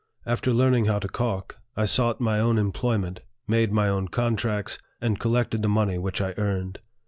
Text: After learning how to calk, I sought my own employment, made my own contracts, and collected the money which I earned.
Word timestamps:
After 0.25 0.51
learning 0.51 0.85
how 0.85 0.97
to 0.97 1.07
calk, 1.07 1.59
I 1.77 1.85
sought 1.85 2.19
my 2.19 2.39
own 2.39 2.57
employment, 2.57 3.21
made 3.47 3.71
my 3.71 3.87
own 3.87 4.07
contracts, 4.07 4.79
and 4.99 5.19
collected 5.19 5.61
the 5.61 5.69
money 5.69 5.99
which 5.99 6.21
I 6.21 6.33
earned. 6.39 6.79